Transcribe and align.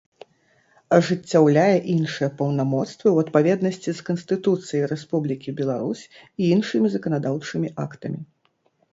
Ажыццяўляе 0.95 1.73
iншыя 1.95 2.29
паўнамоцтвы 2.39 3.05
ў 3.11 3.17
адпаведнасцi 3.25 3.89
з 3.99 4.05
Канстытуцыяй 4.07 4.83
Рэспублiкi 4.93 5.49
Беларусь 5.59 6.01
i 6.15 6.43
iншымi 6.55 6.87
заканадаўчымi 6.95 7.69
актамi. 7.85 8.19